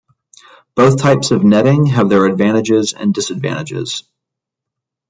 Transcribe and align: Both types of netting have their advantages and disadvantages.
Both 0.73 0.97
types 0.97 1.29
of 1.29 1.43
netting 1.43 1.85
have 1.85 2.09
their 2.09 2.25
advantages 2.25 2.93
and 2.93 3.13
disadvantages. 3.13 4.03